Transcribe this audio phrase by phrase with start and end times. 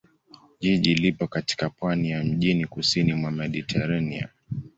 [0.59, 4.29] Jiji lipo katika pwani ya mjini kusini mwa Mediteranea.